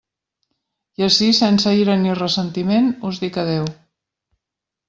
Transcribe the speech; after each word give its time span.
I 1.01 1.05
ací, 1.07 1.27
sense 1.41 1.75
ira 1.81 1.99
ni 2.05 2.15
ressentiment, 2.21 2.91
us 3.11 3.23
dic 3.27 3.41
adéu. 3.45 3.73